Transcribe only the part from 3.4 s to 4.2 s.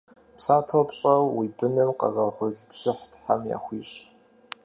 яхуищӏ.